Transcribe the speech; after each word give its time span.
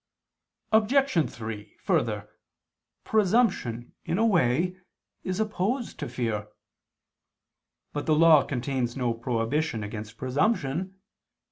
Obj. 0.71 1.29
3: 1.31 1.75
Further, 1.83 2.27
presumption, 3.03 3.93
in 4.03 4.17
a 4.17 4.25
way, 4.25 4.77
is 5.23 5.39
opposed 5.39 5.99
to 5.99 6.09
fear. 6.09 6.47
But 7.93 8.07
the 8.07 8.15
Law 8.15 8.41
contains 8.43 8.97
no 8.97 9.13
prohibition 9.13 9.83
against 9.83 10.17
presumption. 10.17 10.95